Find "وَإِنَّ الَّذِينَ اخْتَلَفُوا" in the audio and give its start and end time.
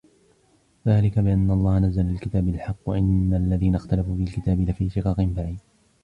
2.85-4.15